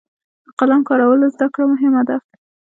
[0.43, 2.17] د قلم کارولو زده کړه مهمه ده.